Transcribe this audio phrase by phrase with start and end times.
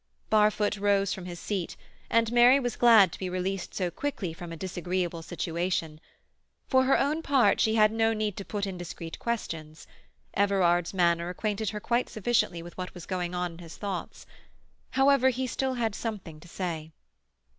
[0.31, 1.75] Barfoot rose from his seat,
[2.09, 5.99] and Mary was glad to be released so quickly from a disagreeable situation.
[6.67, 9.85] For her own part she had no need to put indiscreet questions;
[10.33, 14.25] Everard's manner acquainted her quite sufficiently with what was going on in his thoughts.
[14.89, 16.89] However, he had still something to say.